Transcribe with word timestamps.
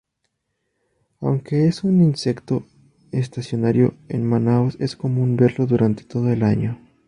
Aunque 1.19 1.67
es 1.67 1.83
un 1.83 2.01
insecto 2.01 2.65
estacionario, 3.11 3.93
en 4.09 4.25
Manaos 4.25 4.75
es 4.79 4.95
común 4.95 5.37
verlo 5.37 5.67
durante 5.67 6.03
todo 6.05 6.31
el 6.33 6.41
año. 6.41 6.79